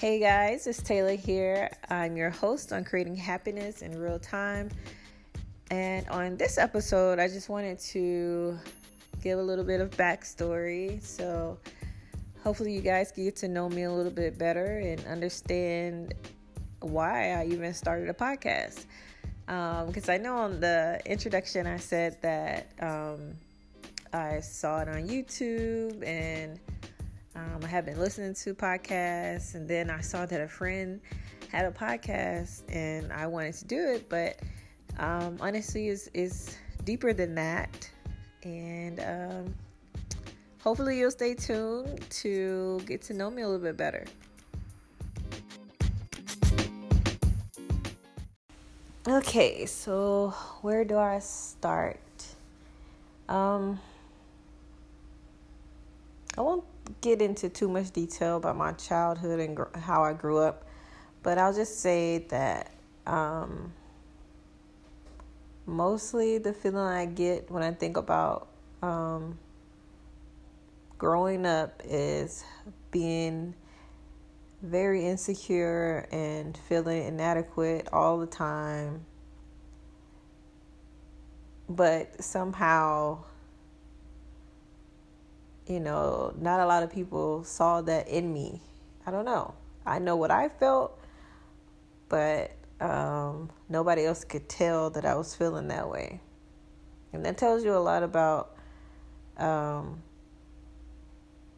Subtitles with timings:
[0.00, 1.68] Hey guys, it's Taylor here.
[1.90, 4.70] I'm your host on creating happiness in real time.
[5.70, 8.58] And on this episode, I just wanted to
[9.22, 11.02] give a little bit of backstory.
[11.02, 11.58] So,
[12.42, 16.14] hopefully, you guys get to know me a little bit better and understand
[16.80, 18.86] why I even started a podcast.
[19.44, 23.34] Because um, I know on the introduction, I said that um,
[24.14, 26.58] I saw it on YouTube and
[27.36, 31.00] um, I have been listening to podcasts, and then I saw that a friend
[31.50, 34.08] had a podcast, and I wanted to do it.
[34.08, 34.40] But
[34.98, 37.90] um, honestly, is is deeper than that,
[38.42, 39.54] and um,
[40.60, 44.04] hopefully you'll stay tuned to get to know me a little bit better.
[49.08, 51.98] Okay, so where do I start?
[53.28, 53.80] Um,
[56.36, 56.64] I won't
[57.00, 60.66] get into too much detail about my childhood and gr- how I grew up,
[61.22, 62.72] but I'll just say that
[63.06, 63.72] um,
[65.66, 68.48] mostly the feeling I get when I think about
[68.82, 69.38] um,
[70.98, 72.44] growing up is
[72.90, 73.54] being
[74.62, 79.06] very insecure and feeling inadequate all the time.
[81.68, 83.24] But somehow
[85.66, 88.60] you know, not a lot of people saw that in me.
[89.06, 89.54] I don't know.
[89.86, 90.98] I know what I felt,
[92.08, 96.20] but um, nobody else could tell that I was feeling that way.
[97.12, 98.56] And that tells you a lot about
[99.36, 100.02] um,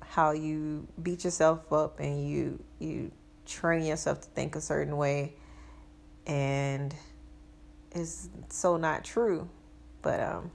[0.00, 3.10] how you beat yourself up and you you
[3.46, 5.34] train yourself to think a certain way,
[6.26, 6.94] and
[7.90, 9.48] it's so not true.
[10.00, 10.50] But um,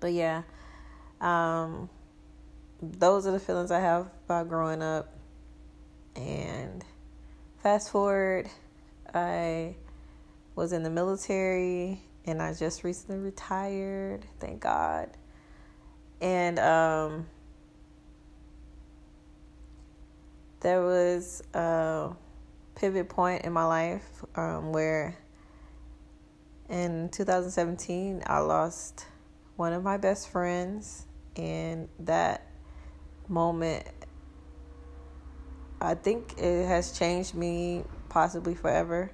[0.00, 0.42] but yeah,
[1.22, 1.88] um,
[2.82, 5.14] those are the feelings I have about growing up.
[6.16, 6.84] And
[7.62, 8.48] fast forward,
[9.14, 9.76] I
[10.54, 15.10] was in the military and I just recently retired, thank God.
[16.20, 17.26] And um,
[20.60, 22.10] there was a
[22.74, 25.16] pivot point in my life um, where
[26.68, 29.06] in 2017 I lost
[29.56, 31.06] one of my best friends,
[31.36, 32.46] and that
[33.28, 33.86] moment,
[35.80, 39.10] I think it has changed me possibly forever.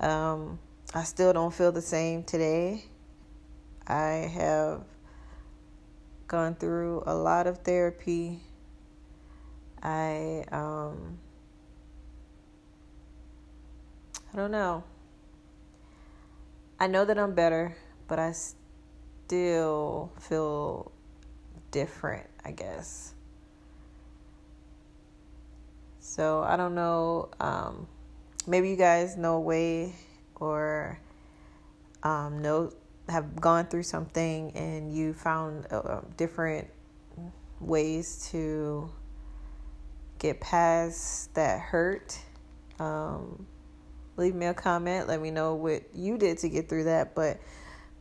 [0.00, 0.58] Um,
[0.94, 2.84] I still don't feel the same today.
[3.86, 4.84] I have
[6.26, 8.40] gone through a lot of therapy.
[9.82, 11.18] I um
[14.32, 14.84] I don't know.
[16.78, 17.76] I know that I'm better,
[18.08, 20.92] but I still feel
[21.76, 23.12] different, I guess.
[26.00, 27.28] So I don't know.
[27.38, 27.86] Um,
[28.46, 29.92] maybe you guys know a way
[30.36, 30.98] or
[32.02, 32.72] um, know
[33.10, 36.66] have gone through something and you found uh, different
[37.60, 38.90] ways to
[40.18, 42.18] get past that hurt.
[42.78, 43.44] Um,
[44.16, 45.08] leave me a comment.
[45.08, 47.14] Let me know what you did to get through that.
[47.14, 47.38] But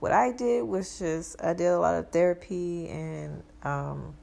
[0.05, 4.13] what I did was just I did a lot of therapy and um,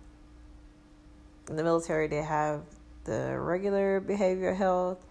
[1.48, 2.62] in the military they have
[3.02, 5.04] the regular behavioral health,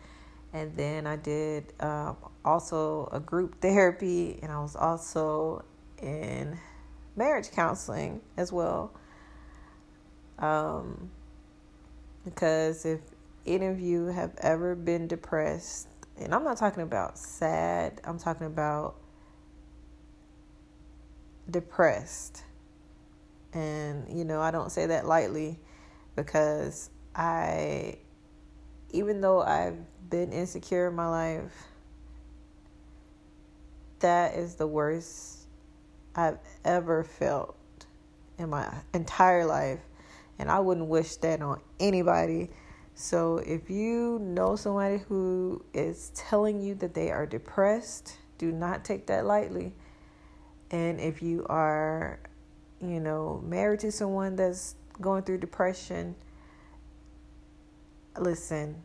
[0.53, 2.15] and then I did um,
[2.45, 5.65] also a group therapy, and I was also
[6.01, 6.57] in
[7.17, 8.93] marriage counseling as well.
[10.39, 11.11] Um,
[12.23, 13.01] because if
[13.45, 18.47] any of you have ever been depressed, and I'm not talking about sad, I'm talking
[18.47, 19.00] about
[21.49, 22.43] depressed.
[23.53, 25.59] And, you know, I don't say that lightly
[26.15, 27.97] because I,
[28.91, 29.77] even though I've
[30.09, 31.51] been insecure in my life,
[33.99, 35.47] that is the worst
[36.15, 37.55] I've ever felt
[38.37, 39.79] in my entire life.
[40.39, 42.49] And I wouldn't wish that on anybody.
[42.95, 48.83] So if you know somebody who is telling you that they are depressed, do not
[48.83, 49.73] take that lightly.
[50.71, 52.19] And if you are,
[52.81, 56.15] you know, married to someone that's going through depression,
[58.17, 58.75] listen.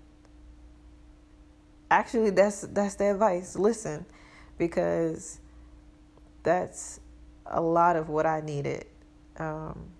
[1.90, 3.56] Actually, that's that's the advice.
[3.56, 4.04] Listen,
[4.58, 5.38] because
[6.42, 6.98] that's
[7.46, 8.86] a lot of what I needed.
[9.38, 9.90] Um,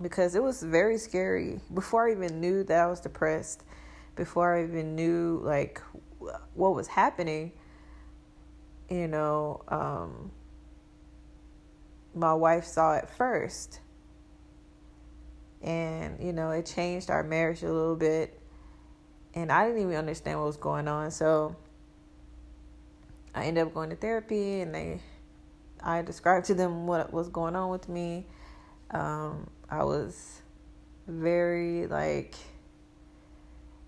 [0.00, 3.64] because it was very scary before I even knew that I was depressed.
[4.16, 5.82] Before I even knew like
[6.54, 7.52] what was happening,
[8.88, 10.30] you know, um,
[12.14, 13.80] my wife saw it first
[15.62, 18.38] and you know it changed our marriage a little bit
[19.34, 21.10] and I didn't even understand what was going on.
[21.10, 21.54] So
[23.34, 25.00] I ended up going to therapy, and they,
[25.82, 28.26] I described to them what was going on with me.
[28.90, 30.40] Um, I was
[31.06, 32.34] very like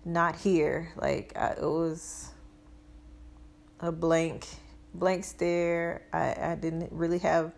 [0.05, 0.91] not here.
[0.95, 2.29] Like I, it was
[3.79, 4.47] a blank,
[4.93, 6.03] blank stare.
[6.13, 7.51] I, I didn't really have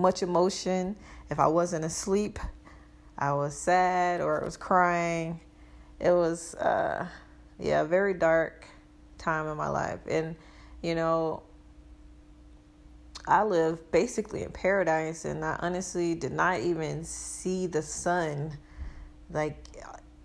[0.00, 0.96] much emotion.
[1.30, 2.38] If I wasn't asleep,
[3.18, 5.40] I was sad or I was crying.
[6.00, 7.06] It was, uh,
[7.58, 8.66] yeah, a very dark
[9.18, 10.00] time in my life.
[10.08, 10.34] And,
[10.82, 11.42] you know,
[13.28, 18.56] I live basically in paradise, and I honestly did not even see the sun.
[19.30, 19.68] Like,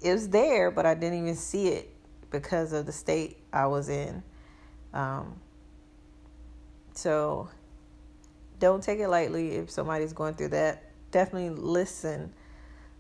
[0.02, 1.90] it was there, but I didn't even see it
[2.32, 4.24] because of the state I was in.
[4.94, 5.40] Um,
[6.94, 7.50] so,
[8.66, 10.86] don't take it lightly if somebody's going through that.
[11.12, 12.34] Definitely listen.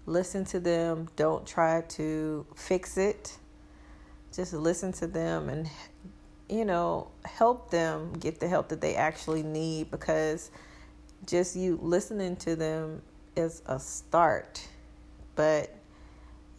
[0.05, 1.07] Listen to them.
[1.15, 3.35] Don't try to fix it.
[4.31, 5.67] Just listen to them and,
[6.47, 10.51] you know, help them get the help that they actually need because
[11.25, 13.01] just you listening to them
[13.35, 14.67] is a start.
[15.33, 15.75] But,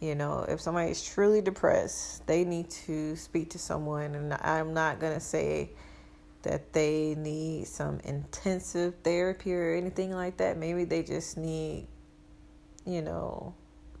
[0.01, 4.15] you know, if somebody is truly depressed, they need to speak to someone.
[4.15, 5.69] And I'm not going to say,
[6.43, 10.57] that they need some intensive therapy or anything like that.
[10.57, 11.87] Maybe they just need,
[12.85, 13.53] you know,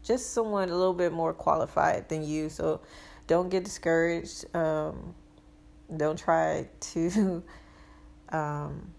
[0.03, 2.49] just someone a little bit more qualified than you.
[2.49, 2.81] So
[3.27, 4.45] don't get discouraged.
[4.55, 5.13] Um,
[5.95, 7.43] don't try to,
[8.29, 8.91] um,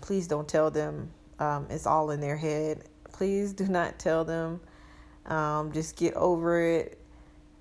[0.00, 2.84] please don't tell them um, it's all in their head.
[3.12, 4.60] Please do not tell them.
[5.26, 6.98] Um, just get over it.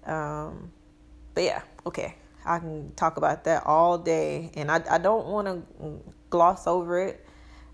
[0.06, 0.72] Um,
[1.33, 2.16] but yeah, okay.
[2.47, 6.99] I can talk about that all day, and I I don't want to gloss over
[6.99, 7.25] it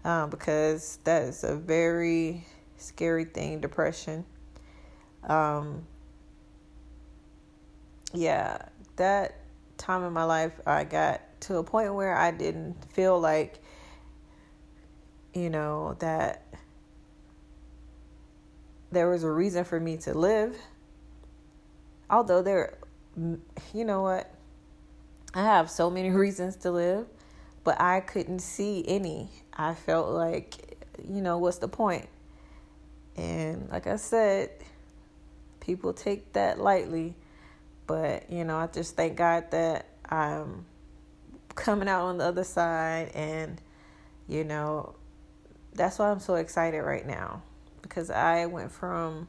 [0.03, 2.45] uh, because that is a very
[2.77, 3.61] scary thing.
[3.61, 4.25] Depression.
[5.27, 5.85] Um.
[8.13, 8.59] Yeah,
[8.97, 9.39] that
[9.77, 13.59] time in my life, I got to a point where I didn't feel like,
[15.33, 16.45] you know, that
[18.91, 20.55] there was a reason for me to live.
[22.09, 22.77] Although there,
[23.73, 24.32] you know what,
[25.33, 27.07] I have so many reasons to live,
[27.63, 29.29] but I couldn't see any.
[29.53, 30.77] I felt like,
[31.07, 32.07] you know, what's the point?
[33.15, 34.49] And like I said,
[35.59, 37.15] people take that lightly,
[37.87, 40.65] but you know, I just thank God that I'm
[41.55, 43.61] coming out on the other side and
[44.27, 44.95] you know,
[45.73, 47.43] that's why I'm so excited right now
[47.81, 49.27] because I went from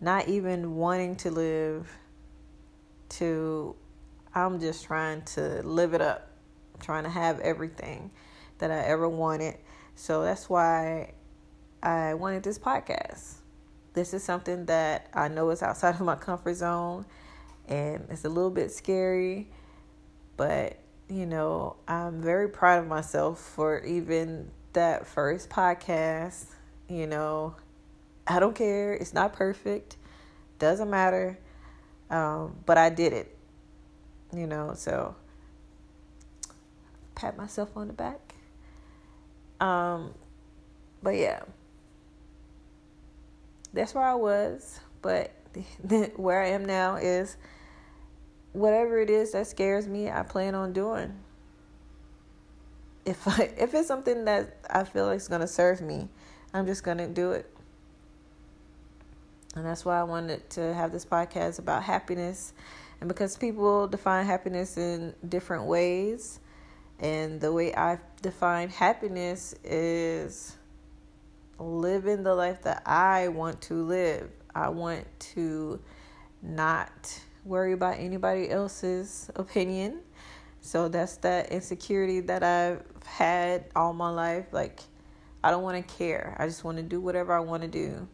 [0.00, 1.96] not even wanting to live
[3.10, 3.76] to
[4.34, 6.30] I'm just trying to live it up,
[6.80, 8.10] trying to have everything
[8.58, 9.58] that I ever wanted.
[9.94, 11.12] So that's why
[11.82, 13.34] I wanted this podcast.
[13.92, 17.04] This is something that I know is outside of my comfort zone
[17.68, 19.50] and it's a little bit scary,
[20.36, 26.46] but you know, I'm very proud of myself for even that first podcast.
[26.88, 27.54] You know,
[28.26, 29.96] I don't care, it's not perfect,
[30.58, 31.38] doesn't matter,
[32.08, 33.31] um, but I did it
[34.34, 35.14] you know, so
[37.14, 38.34] pat myself on the back.
[39.60, 40.14] Um,
[41.02, 41.42] but yeah,
[43.72, 44.80] that's where I was.
[45.02, 45.32] But
[46.16, 47.36] where I am now is
[48.52, 51.14] whatever it is that scares me, I plan on doing.
[53.04, 56.08] If I, if it's something that I feel like is gonna serve me,
[56.54, 57.48] I'm just gonna do it.
[59.54, 62.54] And that's why I wanted to have this podcast about happiness
[63.02, 66.38] and because people define happiness in different ways,
[67.00, 70.56] and the way I define happiness is
[71.58, 74.30] living the life that I want to live.
[74.54, 75.04] I want
[75.34, 75.80] to
[76.42, 79.98] not worry about anybody else's opinion.
[80.60, 84.46] So that's that insecurity that I've had all my life.
[84.52, 84.78] Like,
[85.42, 86.36] I don't want to care.
[86.38, 88.06] I just want to do whatever I want to do.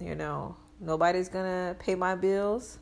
[0.00, 2.78] You know, nobody's going to pay my bills.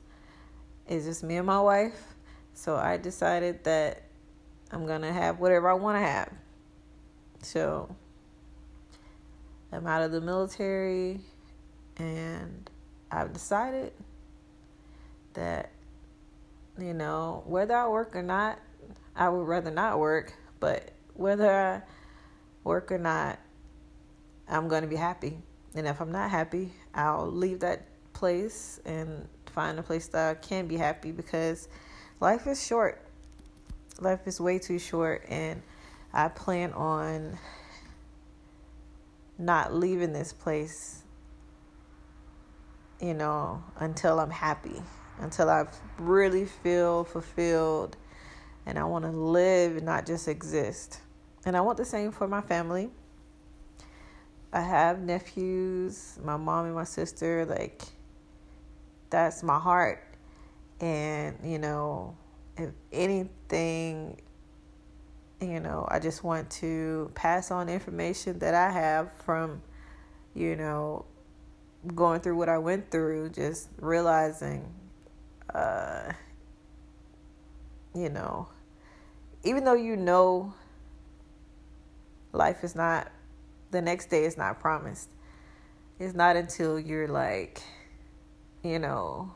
[0.89, 2.15] It's just me and my wife.
[2.55, 4.05] So I decided that
[4.73, 6.33] I'm going to have whatever I want to have.
[7.43, 7.95] So
[9.71, 11.21] I'm out of the military
[11.99, 12.71] and
[13.11, 13.93] I've decided
[15.35, 15.71] that,
[16.79, 18.59] you know, whether I work or not,
[19.15, 21.83] I would rather not work, but whether I
[22.65, 23.39] work or not,
[24.49, 25.39] I'm going to be happy.
[25.75, 27.83] And if I'm not happy, I'll leave that
[28.15, 31.69] place and find a place that I can be happy because
[32.21, 33.03] life is short.
[34.01, 35.63] Life is way too short, and
[36.13, 37.39] I plan on
[39.39, 41.03] not leaving this place,
[43.01, 44.83] you know, until I'm happy.
[45.21, 45.67] until I
[45.99, 47.97] really feel fulfilled
[48.67, 51.01] and I want to live and not just exist.
[51.45, 52.91] And I want the same for my family.
[54.53, 57.83] I have nephews, my mom and my sister, like
[59.11, 60.05] that's my heart.
[60.81, 62.17] And, you know,
[62.57, 64.21] if anything,
[65.41, 69.63] you know, I just want to pass on information that I have from,
[70.35, 71.05] you know,
[71.95, 74.73] going through what I went through, just realizing,
[75.55, 76.13] uh,
[77.95, 78.49] you know,
[79.45, 80.53] even though you know
[82.33, 83.11] life is not,
[83.71, 85.09] the next day is not promised,
[85.99, 87.63] it's not until you're like,
[88.69, 89.33] you know,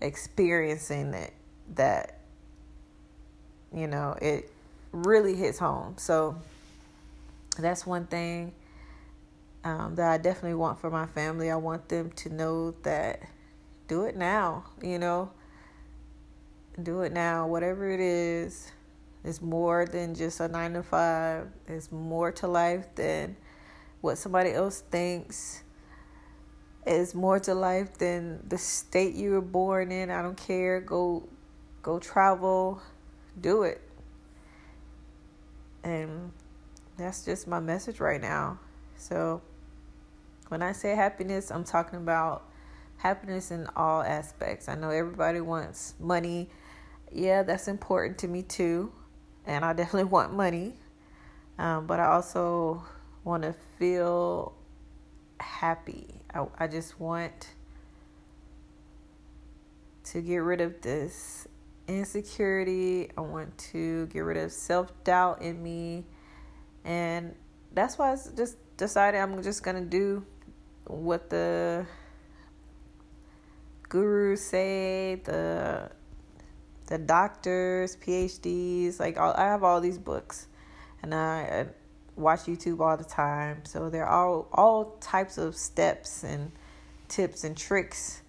[0.00, 1.32] experiencing it
[1.74, 2.20] that,
[3.74, 4.52] you know, it
[4.92, 5.94] really hits home.
[5.98, 6.36] So
[7.58, 8.52] that's one thing
[9.64, 11.50] um, that I definitely want for my family.
[11.50, 13.22] I want them to know that
[13.88, 15.32] do it now, you know,
[16.80, 18.70] do it now, whatever it is.
[19.24, 21.48] It's more than just a nine to five.
[21.66, 23.36] It's more to life than
[24.00, 25.64] what somebody else thinks.
[26.86, 30.10] It's more to life than the state you were born in.
[30.10, 30.80] I don't care.
[30.80, 31.28] Go
[31.82, 32.80] go travel.
[33.40, 33.80] Do it.
[35.82, 36.32] And
[36.96, 38.58] that's just my message right now.
[38.96, 39.42] So
[40.48, 42.44] when I say happiness, I'm talking about
[42.98, 44.68] happiness in all aspects.
[44.68, 46.48] I know everybody wants money.
[47.12, 48.92] Yeah, that's important to me too
[49.46, 50.74] and I definitely want money.
[51.58, 52.84] Um, but I also
[53.24, 54.52] want to feel
[55.40, 56.06] happy.
[56.32, 57.48] I, I just want
[60.04, 61.46] to get rid of this
[61.88, 63.10] insecurity.
[63.16, 66.04] I want to get rid of self doubt in me.
[66.84, 67.34] And
[67.72, 70.24] that's why I just decided I'm just going to do
[70.86, 71.86] what the
[73.88, 75.90] gurus say, the
[76.86, 80.46] the doctors, PhDs, like all, I have all these books,
[81.02, 81.66] and I, I
[82.16, 83.64] watch YouTube all the time.
[83.64, 86.50] So there are all types of steps and
[87.08, 88.22] tips and tricks,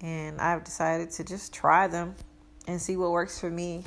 [0.00, 2.16] and I've decided to just try them
[2.66, 3.84] and see what works for me,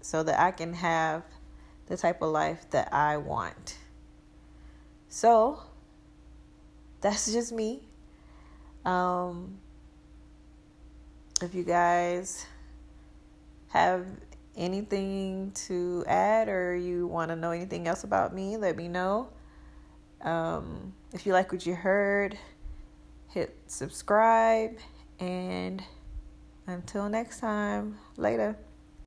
[0.00, 1.22] so that I can have
[1.86, 3.78] the type of life that I want.
[5.08, 5.60] So
[7.00, 7.82] that's just me.
[8.84, 9.58] Um,
[11.42, 12.46] if you guys
[13.68, 14.06] have
[14.56, 19.28] anything to add or you want to know anything else about me, let me know.
[20.22, 22.38] Um, if you like what you heard,
[23.28, 24.78] hit subscribe.
[25.20, 25.82] And
[26.66, 28.56] until next time, later.